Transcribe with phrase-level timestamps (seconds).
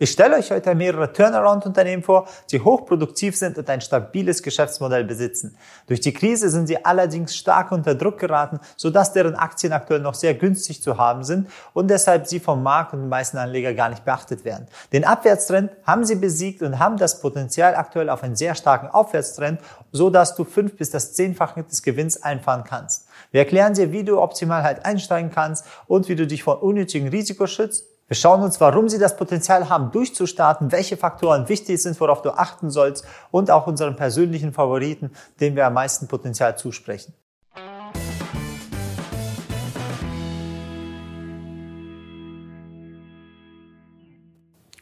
[0.00, 5.56] Ich stelle euch heute mehrere Turnaround-Unternehmen vor, die hochproduktiv sind und ein stabiles Geschäftsmodell besitzen.
[5.88, 10.14] Durch die Krise sind sie allerdings stark unter Druck geraten, sodass deren Aktien aktuell noch
[10.14, 13.88] sehr günstig zu haben sind und deshalb sie vom Markt und den meisten Anlegern gar
[13.88, 14.68] nicht beachtet werden.
[14.92, 19.60] Den Abwärtstrend haben sie besiegt und haben das Potenzial aktuell auf einen sehr starken Aufwärtstrend,
[19.90, 23.08] sodass du fünf bis das zehnfache des Gewinns einfahren kannst.
[23.32, 27.08] Wir erklären dir, wie du optimal halt einsteigen kannst und wie du dich vor unnötigem
[27.08, 32.00] Risiko schützt wir schauen uns, warum sie das Potenzial haben, durchzustarten, welche Faktoren wichtig sind,
[32.00, 37.12] worauf du achten sollst und auch unseren persönlichen Favoriten, dem wir am meisten Potenzial zusprechen.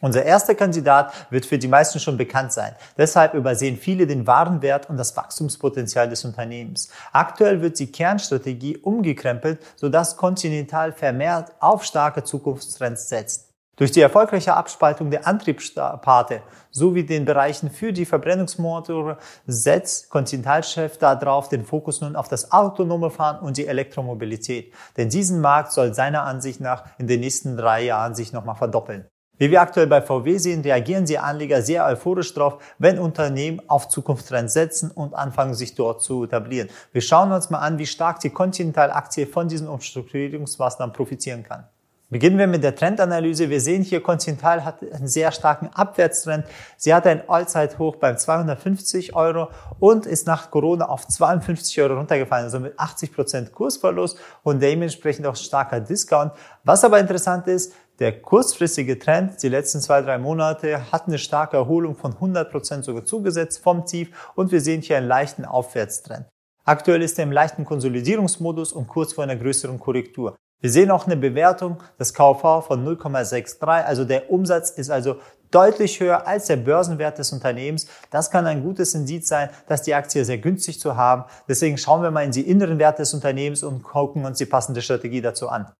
[0.00, 2.74] Unser erster Kandidat wird für die meisten schon bekannt sein.
[2.98, 6.90] Deshalb übersehen viele den wahren Wert und das Wachstumspotenzial des Unternehmens.
[7.12, 13.46] Aktuell wird die Kernstrategie umgekrempelt, sodass Continental vermehrt auf starke Zukunftstrends setzt.
[13.76, 19.16] Durch die erfolgreiche Abspaltung der Antriebsparte sowie den Bereichen für die Verbrennungsmotoren
[19.46, 24.72] setzt Continental-Chef darauf den Fokus nun auf das autonome Fahren und die Elektromobilität.
[24.96, 29.06] Denn diesen Markt soll seiner Ansicht nach in den nächsten drei Jahren sich nochmal verdoppeln.
[29.38, 33.88] Wie wir aktuell bei VW sehen, reagieren die Anleger sehr euphorisch darauf, wenn Unternehmen auf
[33.88, 36.70] Zukunftstrends setzen und anfangen, sich dort zu etablieren.
[36.92, 41.64] Wir schauen uns mal an, wie stark die Continental-Aktie von diesen Umstrukturierungsmaßnahmen profitieren kann.
[42.08, 43.50] Beginnen wir mit der Trendanalyse.
[43.50, 46.44] Wir sehen hier, Continental hat einen sehr starken Abwärtstrend.
[46.76, 49.48] Sie hatte ein Allzeithoch beim 250 Euro
[49.80, 55.26] und ist nach Corona auf 52 Euro runtergefallen, also mit 80 Prozent Kursverlust und dementsprechend
[55.26, 56.30] auch starker Discount.
[56.62, 61.56] Was aber interessant ist, der kurzfristige Trend, die letzten zwei, drei Monate, hat eine starke
[61.56, 66.26] Erholung von 100 Prozent sogar zugesetzt vom Tief und wir sehen hier einen leichten Aufwärtstrend.
[66.64, 70.36] Aktuell ist er im leichten Konsolidierungsmodus und kurz vor einer größeren Korrektur.
[70.60, 75.16] Wir sehen auch eine Bewertung des KV von 0,63, also der Umsatz ist also
[75.50, 77.86] deutlich höher als der Börsenwert des Unternehmens.
[78.10, 81.24] Das kann ein gutes Indiz sein, dass die Aktie sehr günstig zu haben.
[81.46, 84.80] Deswegen schauen wir mal in die inneren Werte des Unternehmens und gucken uns die passende
[84.80, 85.70] Strategie dazu an.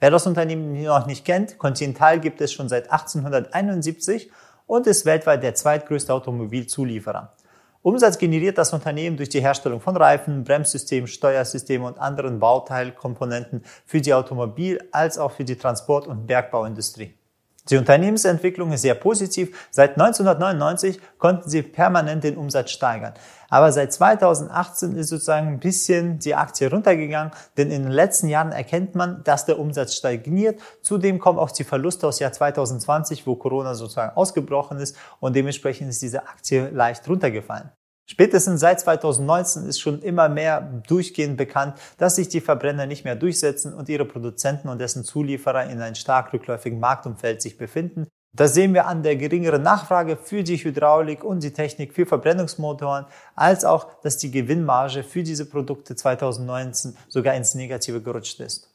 [0.00, 4.30] Wer das Unternehmen noch nicht kennt, Continental gibt es schon seit 1871
[4.66, 7.32] und ist weltweit der zweitgrößte Automobilzulieferer.
[7.84, 14.00] Umsatz generiert das Unternehmen durch die Herstellung von Reifen, Bremssystemen, Steuersystemen und anderen Bauteilkomponenten für
[14.00, 17.12] die Automobil- als auch für die Transport- und Bergbauindustrie.
[17.70, 19.68] Die Unternehmensentwicklung ist sehr positiv.
[19.70, 23.14] Seit 1999 konnten sie permanent den Umsatz steigern.
[23.48, 28.52] Aber seit 2018 ist sozusagen ein bisschen die Aktie runtergegangen, denn in den letzten Jahren
[28.52, 30.60] erkennt man, dass der Umsatz stagniert.
[30.82, 35.88] Zudem kommen auch die Verluste aus Jahr 2020, wo Corona sozusagen ausgebrochen ist und dementsprechend
[35.88, 37.70] ist diese Aktie leicht runtergefallen.
[38.06, 43.16] Spätestens seit 2019 ist schon immer mehr durchgehend bekannt, dass sich die Verbrenner nicht mehr
[43.16, 48.06] durchsetzen und ihre Produzenten und dessen Zulieferer in einem stark rückläufigen Marktumfeld sich befinden.
[48.36, 53.06] Das sehen wir an der geringeren Nachfrage für die Hydraulik und die Technik für Verbrennungsmotoren,
[53.36, 58.73] als auch, dass die Gewinnmarge für diese Produkte 2019 sogar ins Negative gerutscht ist.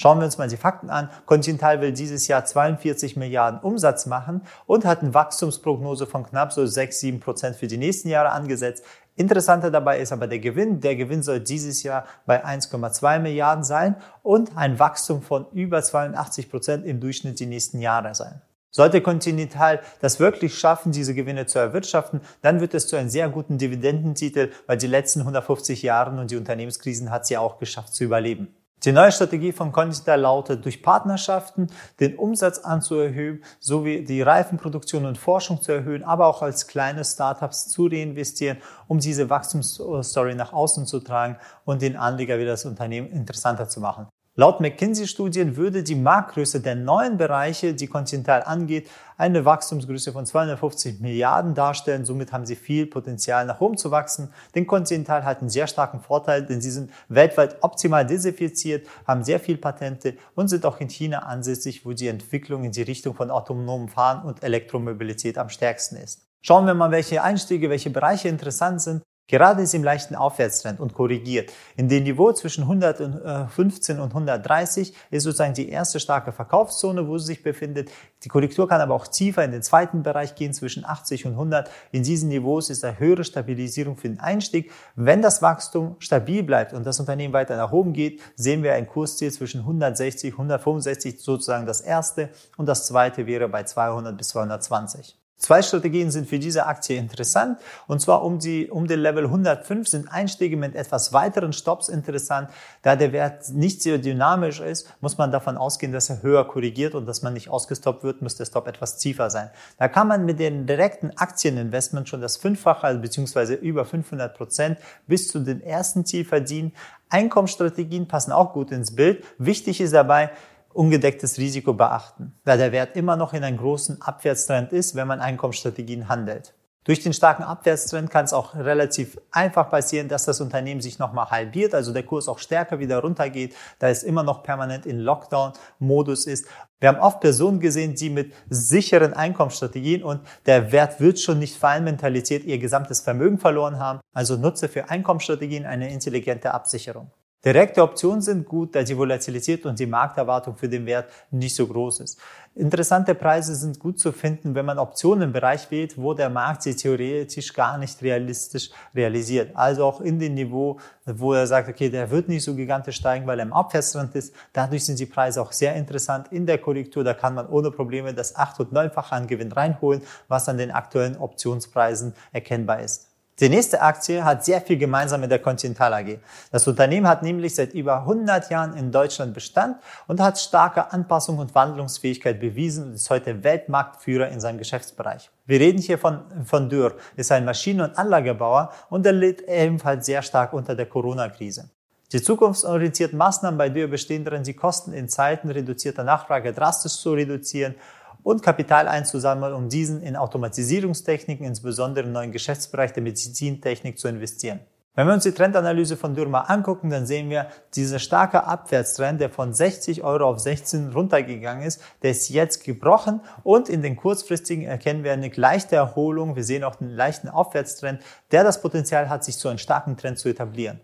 [0.00, 1.10] Schauen wir uns mal die Fakten an.
[1.26, 6.64] Continental will dieses Jahr 42 Milliarden Umsatz machen und hat eine Wachstumsprognose von knapp so
[6.64, 8.82] 6, 7 Prozent für die nächsten Jahre angesetzt.
[9.16, 10.80] Interessanter dabei ist aber der Gewinn.
[10.80, 16.50] Der Gewinn soll dieses Jahr bei 1,2 Milliarden sein und ein Wachstum von über 82
[16.50, 18.40] Prozent im Durchschnitt die nächsten Jahre sein.
[18.70, 23.28] Sollte Continental das wirklich schaffen, diese Gewinne zu erwirtschaften, dann wird es zu einem sehr
[23.28, 28.04] guten Dividendentitel, weil die letzten 150 Jahre und die Unternehmenskrisen hat sie auch geschafft zu
[28.04, 28.54] überleben.
[28.84, 31.66] Die neue Strategie von Continental lautet, durch Partnerschaften
[32.00, 37.68] den Umsatz anzuerhöhen, sowie die Reifenproduktion und Forschung zu erhöhen, aber auch als kleine Startups
[37.68, 38.56] zu reinvestieren,
[38.88, 41.36] um diese Wachstumsstory nach außen zu tragen
[41.66, 44.08] und den Anleger wieder das Unternehmen interessanter zu machen.
[44.36, 51.00] Laut McKinsey-Studien würde die Marktgröße der neuen Bereiche, die Continental angeht, eine Wachstumsgröße von 250
[51.00, 52.04] Milliarden darstellen.
[52.04, 54.32] Somit haben sie viel Potenzial nach oben zu wachsen.
[54.54, 59.40] Denn Continental hat einen sehr starken Vorteil, denn sie sind weltweit optimal desinfiziert, haben sehr
[59.40, 63.32] viel Patente und sind auch in China ansässig, wo die Entwicklung in die Richtung von
[63.32, 66.28] autonomem Fahren und Elektromobilität am stärksten ist.
[66.40, 69.02] Schauen wir mal, welche Einstiege, welche Bereiche interessant sind.
[69.30, 71.52] Gerade ist im leichten Aufwärtstrend und korrigiert.
[71.76, 77.26] In dem Niveau zwischen 115 und 130 ist sozusagen die erste starke Verkaufszone, wo sie
[77.26, 77.92] sich befindet.
[78.24, 81.70] Die Korrektur kann aber auch tiefer in den zweiten Bereich gehen, zwischen 80 und 100.
[81.92, 84.72] In diesen Niveaus ist eine höhere Stabilisierung für den Einstieg.
[84.96, 88.88] Wenn das Wachstum stabil bleibt und das Unternehmen weiter nach oben geht, sehen wir ein
[88.88, 92.30] Kursziel zwischen 160 und 165, sozusagen das erste.
[92.56, 95.19] Und das zweite wäre bei 200 bis 220.
[95.40, 97.58] Zwei Strategien sind für diese Aktie interessant.
[97.86, 102.50] Und zwar um, die, um den Level 105 sind Einstiege mit etwas weiteren Stops interessant.
[102.82, 106.94] Da der Wert nicht sehr dynamisch ist, muss man davon ausgehen, dass er höher korrigiert
[106.94, 109.48] und dass man nicht ausgestoppt wird, muss der Stop etwas tiefer sein.
[109.78, 114.78] Da kann man mit den direkten Aktieninvestment schon das Fünffache, also beziehungsweise über 500 Prozent
[115.06, 116.72] bis zu den ersten Ziel verdienen.
[117.08, 119.24] Einkommensstrategien passen auch gut ins Bild.
[119.38, 120.32] Wichtig ist dabei,
[120.72, 125.20] ungedecktes Risiko beachten, da der Wert immer noch in einem großen Abwärtstrend ist, wenn man
[125.20, 126.54] Einkommensstrategien handelt.
[126.84, 131.30] Durch den starken Abwärtstrend kann es auch relativ einfach passieren, dass das Unternehmen sich nochmal
[131.30, 136.26] halbiert, also der Kurs auch stärker wieder runtergeht, da es immer noch permanent in Lockdown-Modus
[136.26, 136.46] ist.
[136.78, 141.56] Wir haben oft Personen gesehen, die mit sicheren Einkommensstrategien und der Wert wird schon nicht
[141.56, 144.00] fallen, Mentalität ihr gesamtes Vermögen verloren haben.
[144.14, 147.10] Also nutze für Einkommensstrategien eine intelligente Absicherung.
[147.42, 151.66] Direkte Optionen sind gut, da die Volatilität und die Markterwartung für den Wert nicht so
[151.66, 152.20] groß ist.
[152.54, 156.64] Interessante Preise sind gut zu finden, wenn man Optionen im Bereich wählt, wo der Markt
[156.64, 159.52] sie theoretisch gar nicht realistisch realisiert.
[159.56, 163.26] Also auch in dem Niveau, wo er sagt, okay, der wird nicht so gigantisch steigen,
[163.26, 164.34] weil er im Abwärtstrend ist.
[164.52, 166.30] Dadurch sind die Preise auch sehr interessant.
[166.32, 170.02] In der Korrektur, da kann man ohne Probleme das acht- und neunfache an Gewinn reinholen,
[170.28, 173.09] was an den aktuellen Optionspreisen erkennbar ist.
[173.40, 176.18] Die nächste Aktie hat sehr viel gemeinsam mit der Continental AG.
[176.52, 181.38] Das Unternehmen hat nämlich seit über 100 Jahren in Deutschland Bestand und hat starke Anpassung
[181.38, 185.30] und Wandlungsfähigkeit bewiesen und ist heute Weltmarktführer in seinem Geschäftsbereich.
[185.46, 190.04] Wir reden hier von, von Dürr, ist ein Maschinen- und Anlagebauer und er litt ebenfalls
[190.04, 191.70] sehr stark unter der Corona-Krise.
[192.12, 197.14] Die zukunftsorientierten Maßnahmen bei Dürr bestehen darin, die Kosten in Zeiten reduzierter Nachfrage drastisch zu
[197.14, 197.74] reduzieren
[198.22, 204.60] und Kapital einzusammeln, um diesen in Automatisierungstechniken, insbesondere im neuen Geschäftsbereich der Medizintechnik zu investieren.
[204.96, 209.30] Wenn wir uns die Trendanalyse von Dürr angucken, dann sehen wir, dieser starke Abwärtstrend, der
[209.30, 214.64] von 60 Euro auf 16 runtergegangen ist, der ist jetzt gebrochen und in den kurzfristigen
[214.64, 216.34] erkennen wir eine leichte Erholung.
[216.34, 218.02] Wir sehen auch einen leichten Aufwärtstrend,
[218.32, 220.80] der das Potenzial hat, sich zu einem starken Trend zu etablieren.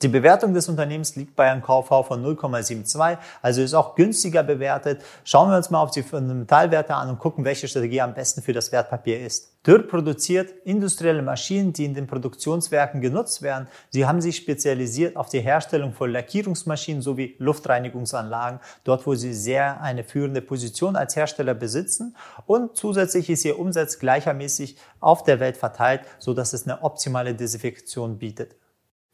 [0.00, 5.02] Die Bewertung des Unternehmens liegt bei einem KV von 0,72, also ist auch günstiger bewertet.
[5.24, 8.52] Schauen wir uns mal auf die Fundamentalwerte an und gucken, welche Strategie am besten für
[8.52, 9.58] das Wertpapier ist.
[9.66, 13.66] Dürr produziert industrielle Maschinen, die in den Produktionswerken genutzt werden.
[13.90, 19.80] Sie haben sich spezialisiert auf die Herstellung von Lackierungsmaschinen sowie Luftreinigungsanlagen, dort wo sie sehr
[19.80, 22.14] eine führende Position als Hersteller besitzen.
[22.46, 27.34] Und zusätzlich ist ihr Umsatz gleichermäßig auf der Welt verteilt, so dass es eine optimale
[27.34, 28.54] Desinfektion bietet.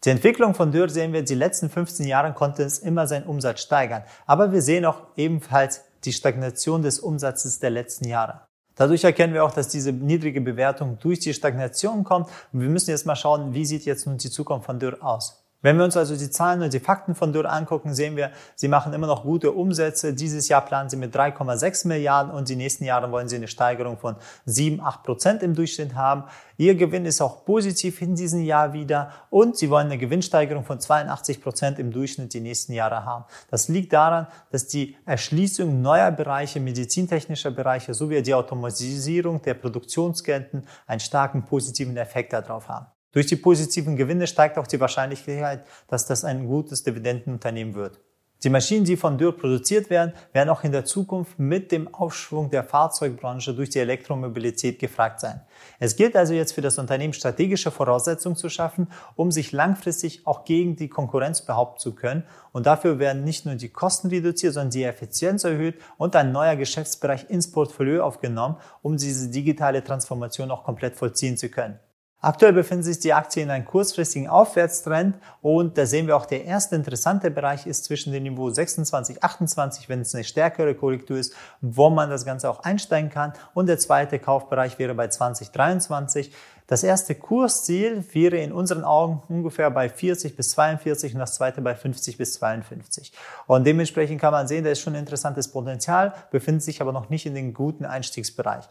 [0.05, 3.63] Die Entwicklung von Dürr sehen wir, die letzten 15 Jahre konnte es immer seinen Umsatz
[3.63, 4.03] steigern.
[4.27, 8.43] Aber wir sehen auch ebenfalls die Stagnation des Umsatzes der letzten Jahre.
[8.75, 12.29] Dadurch erkennen wir auch, dass diese niedrige Bewertung durch die Stagnation kommt.
[12.53, 15.44] Und wir müssen jetzt mal schauen, wie sieht jetzt nun die Zukunft von Dürr aus.
[15.65, 18.69] Wenn wir uns also die Zahlen und die Fakten von Dürr angucken, sehen wir, sie
[18.69, 20.13] machen immer noch gute Umsätze.
[20.13, 23.97] Dieses Jahr planen sie mit 3,6 Milliarden und die nächsten Jahre wollen sie eine Steigerung
[23.97, 26.25] von 7, 8 Prozent im Durchschnitt haben.
[26.59, 30.81] Ihr Gewinn ist auch positiv in diesem Jahr wieder und sie wollen eine Gewinnsteigerung von
[30.81, 33.25] 82 Prozent im Durchschnitt die nächsten Jahre haben.
[33.51, 40.67] Das liegt daran, dass die Erschließung neuer Bereiche, medizintechnischer Bereiche sowie die Automatisierung der Produktionsketten
[40.87, 42.94] einen starken positiven Effekt darauf haben.
[43.15, 48.01] Durch die positiven Gewinne steigt auch die Wahrscheinlichkeit, dass das ein gutes Dividendenunternehmen wird.
[48.43, 52.51] Die Maschinen, die von Dürr produziert werden, werden auch in der Zukunft mit dem Aufschwung
[52.51, 55.41] der Fahrzeugbranche durch die Elektromobilität gefragt sein.
[55.79, 60.45] Es gilt also jetzt für das Unternehmen strategische Voraussetzungen zu schaffen, um sich langfristig auch
[60.45, 62.25] gegen die Konkurrenz behaupten zu können.
[62.53, 66.57] Und dafür werden nicht nur die Kosten reduziert, sondern die Effizienz erhöht und ein neuer
[66.57, 71.79] Geschäftsbereich ins Portfolio aufgenommen, um diese digitale Transformation auch komplett vollziehen zu können.
[72.25, 76.47] Aktuell befinden sich die Aktien in einem kurzfristigen Aufwärtstrend und da sehen wir auch, der
[76.47, 81.35] erste interessante Bereich ist zwischen dem Niveau 26, 28, wenn es eine stärkere Korrektur ist,
[81.61, 86.33] wo man das Ganze auch einsteigen kann und der zweite Kaufbereich wäre bei 2023.
[86.67, 91.61] Das erste Kursziel wäre in unseren Augen ungefähr bei 40 bis 42 und das zweite
[91.61, 93.13] bei 50 bis 52.
[93.47, 97.27] Und dementsprechend kann man sehen, da ist schon interessantes Potenzial, befindet sich aber noch nicht
[97.27, 98.65] in den guten Einstiegsbereich.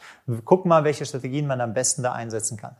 [0.44, 2.76] Gucken mal, welche Strategien man am besten da einsetzen kann.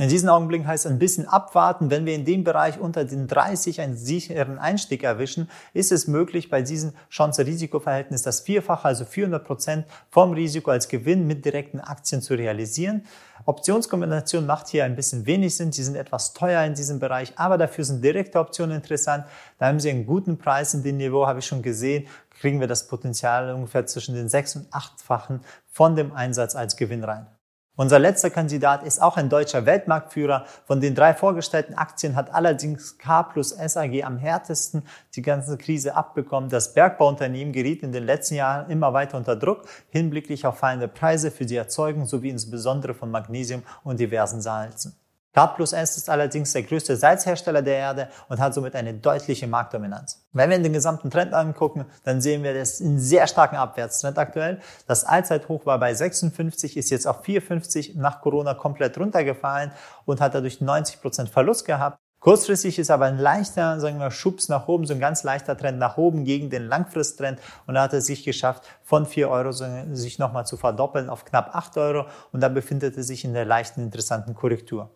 [0.00, 1.90] In diesem Augenblick heißt es ein bisschen abwarten.
[1.90, 6.50] Wenn wir in dem Bereich unter den 30 einen sicheren Einstieg erwischen, ist es möglich,
[6.50, 12.22] bei diesem Chance-Risiko-Verhältnis das Vierfache, also 400 Prozent vom Risiko als Gewinn mit direkten Aktien
[12.22, 13.06] zu realisieren.
[13.44, 15.72] Optionskombination macht hier ein bisschen wenig Sinn.
[15.72, 19.24] Die sind etwas teuer in diesem Bereich, aber dafür sind direkte Optionen interessant.
[19.58, 22.06] Da haben Sie einen guten Preis in dem Niveau, habe ich schon gesehen.
[22.38, 25.40] Kriegen wir das Potenzial ungefähr zwischen den sechs- und achtfachen
[25.72, 27.26] von dem Einsatz als Gewinn rein.
[27.80, 30.46] Unser letzter Kandidat ist auch ein deutscher Weltmarktführer.
[30.64, 34.82] Von den drei vorgestellten Aktien hat allerdings K plus SAG am härtesten
[35.14, 36.50] die ganze Krise abbekommen.
[36.50, 41.30] Das Bergbauunternehmen geriet in den letzten Jahren immer weiter unter Druck hinblicklich auf fallende Preise
[41.30, 44.96] für die Erzeugung sowie insbesondere von Magnesium und diversen Salzen.
[45.34, 49.46] K plus S ist allerdings der größte Salzhersteller der Erde und hat somit eine deutliche
[49.46, 50.26] Marktdominanz.
[50.32, 54.60] Wenn wir den gesamten Trend angucken, dann sehen wir, das ein sehr starken Abwärtstrend aktuell.
[54.86, 59.72] Das Allzeithoch war bei 56, ist jetzt auf 54 nach Corona komplett runtergefallen
[60.06, 61.98] und hat dadurch 90 Prozent Verlust gehabt.
[62.20, 65.78] Kurzfristig ist aber ein leichter, sagen wir, Schubs nach oben, so ein ganz leichter Trend
[65.78, 70.18] nach oben gegen den Langfristtrend und da hat es sich geschafft, von 4 Euro sich
[70.18, 73.82] nochmal zu verdoppeln auf knapp 8 Euro und da befindet es sich in der leichten,
[73.82, 74.90] interessanten Korrektur.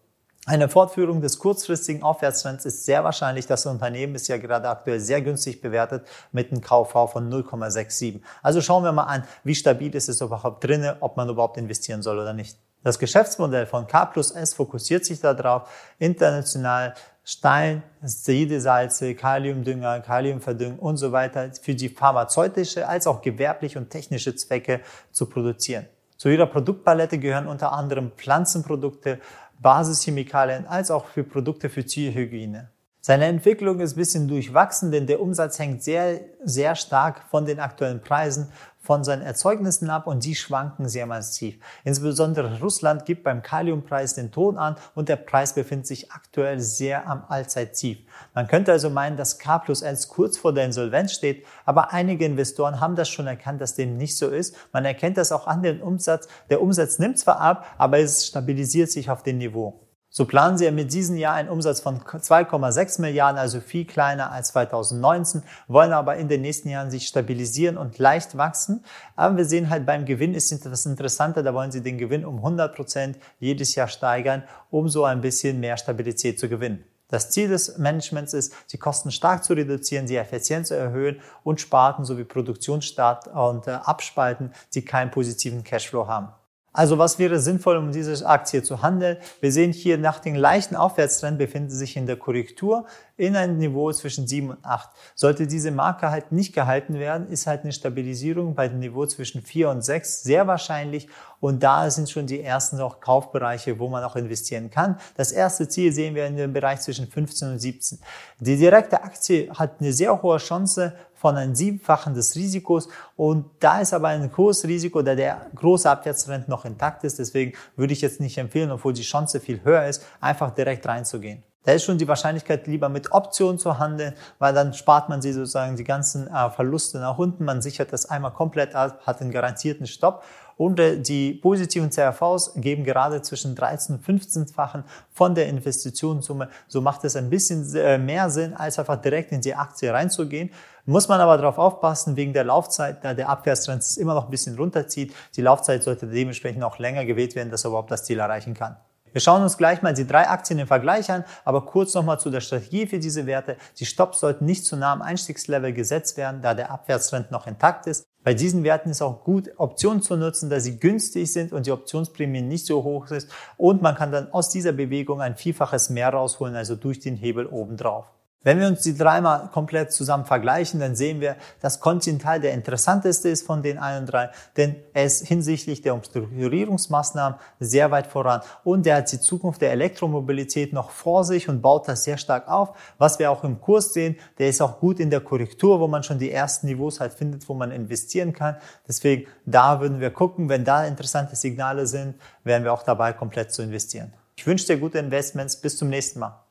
[0.45, 3.47] Eine Fortführung des kurzfristigen Aufwärtstrends ist sehr wahrscheinlich.
[3.47, 8.21] Das Unternehmen ist ja gerade aktuell sehr günstig bewertet mit einem KV von 0,67.
[8.43, 12.03] Also schauen wir mal an, wie stabil ist es überhaupt drinne, ob man überhaupt investieren
[12.03, 12.59] soll oder nicht.
[12.83, 15.71] Das Geschäftsmodell von K plus S fokussiert sich darauf,
[16.01, 23.91] international Stein, Seidesalze, Kaliumdünger, Kaliumverdüngung und so weiter für die pharmazeutische als auch gewerbliche und
[23.91, 24.81] technische Zwecke
[25.13, 25.87] zu produzieren.
[26.23, 29.19] Zu ihrer Produktpalette gehören unter anderem Pflanzenprodukte,
[29.63, 32.71] Basischemikalien als auch für Produkte für Tierhygiene.
[33.01, 37.59] Seine Entwicklung ist ein bisschen durchwachsen, denn der Umsatz hängt sehr, sehr stark von den
[37.59, 38.53] aktuellen Preisen
[38.83, 41.57] von seinen Erzeugnissen ab und die schwanken sehr massiv.
[41.85, 47.09] Insbesondere Russland gibt beim Kaliumpreis den Ton an und der Preis befindet sich aktuell sehr
[47.09, 47.99] am Allzeittief.
[48.35, 52.25] Man könnte also meinen, dass K plus 1 kurz vor der Insolvenz steht, aber einige
[52.25, 54.57] Investoren haben das schon erkannt, dass dem nicht so ist.
[54.73, 56.27] Man erkennt das auch an den Umsatz.
[56.51, 59.82] Der Umsatz nimmt zwar ab, aber es stabilisiert sich auf dem Niveau.
[60.15, 64.49] So planen sie mit diesem Jahr einen Umsatz von 2,6 Milliarden, also viel kleiner als
[64.49, 68.85] 2019, wollen aber in den nächsten Jahren sich stabilisieren und leicht wachsen.
[69.17, 72.37] Aber wir sehen halt beim Gewinn ist das Interessante, da wollen sie den Gewinn um
[72.37, 76.85] 100 Prozent jedes Jahr steigern, um so ein bisschen mehr Stabilität zu gewinnen.
[77.09, 81.59] Das Ziel des Managements ist, die Kosten stark zu reduzieren, die Effizienz zu erhöhen und
[81.63, 86.29] Sparten sowie Produktionsstart und äh, Abspalten, die keinen positiven Cashflow haben.
[86.73, 89.19] Also was wäre sinnvoll, um diese Aktie zu handeln?
[89.41, 92.87] Wir sehen hier nach dem leichten Aufwärtstrend befinden sich in der Korrektur
[93.23, 94.91] in einem Niveau zwischen 7 und 8.
[95.15, 99.43] Sollte diese Marke halt nicht gehalten werden, ist halt eine Stabilisierung bei dem Niveau zwischen
[99.43, 101.07] 4 und 6 sehr wahrscheinlich
[101.39, 104.99] und da sind schon die ersten auch Kaufbereiche, wo man auch investieren kann.
[105.17, 108.01] Das erste Ziel sehen wir in dem Bereich zwischen 15 und 17.
[108.41, 113.83] Die direkte Aktie hat eine sehr hohe Chance von einem Siebenfachen des Risikos und da
[113.83, 117.21] ist aber ein großes Risiko, da der große Abwärtstrend noch intakt ist.
[117.21, 121.45] Deswegen würde ich jetzt nicht empfehlen, obwohl die Chance viel höher ist, einfach direkt reinzugehen.
[121.65, 125.33] Da ist schon die Wahrscheinlichkeit, lieber mit Optionen zu handeln, weil dann spart man sie
[125.33, 127.45] sozusagen die ganzen äh, Verluste nach unten.
[127.45, 130.25] Man sichert das einmal komplett ab, hat einen garantierten Stopp.
[130.57, 136.49] Und äh, die positiven CRVs geben gerade zwischen 13 und 15-fachen von der Investitionssumme.
[136.67, 140.51] So macht es ein bisschen äh, mehr Sinn, als einfach direkt in die Aktie reinzugehen.
[140.85, 144.57] Muss man aber darauf aufpassen, wegen der Laufzeit, da der Abwärtstrend immer noch ein bisschen
[144.57, 145.15] runterzieht.
[145.37, 148.77] Die Laufzeit sollte dementsprechend auch länger gewählt werden, dass er überhaupt das Ziel erreichen kann.
[149.13, 152.31] Wir schauen uns gleich mal die drei Aktien im Vergleich an, aber kurz nochmal zu
[152.31, 153.57] der Strategie für diese Werte.
[153.79, 157.87] Die Stops sollten nicht zu nah am Einstiegslevel gesetzt werden, da der Abwärtstrend noch intakt
[157.87, 158.07] ist.
[158.25, 161.73] Bei diesen Werten ist auch gut, Optionen zu nutzen, da sie günstig sind und die
[161.73, 163.29] Optionsprämie nicht so hoch ist.
[163.57, 167.47] Und man kann dann aus dieser Bewegung ein Vielfaches mehr rausholen, also durch den Hebel
[167.47, 168.07] obendrauf.
[168.45, 173.29] Wenn wir uns die dreimal komplett zusammen vergleichen, dann sehen wir, dass Continental der interessanteste
[173.29, 178.87] ist von den allen drei, denn er ist hinsichtlich der Umstrukturierungsmaßnahmen sehr weit voran und
[178.87, 182.77] er hat die Zukunft der Elektromobilität noch vor sich und baut das sehr stark auf.
[182.99, 186.03] Was wir auch im Kurs sehen, der ist auch gut in der Korrektur, wo man
[186.03, 188.57] schon die ersten Niveaus halt findet, wo man investieren kann.
[188.89, 193.53] Deswegen, da würden wir gucken, wenn da interessante Signale sind, wären wir auch dabei, komplett
[193.53, 194.13] zu investieren.
[194.37, 195.57] Ich wünsche dir gute Investments.
[195.57, 196.43] Bis zum nächsten Mal.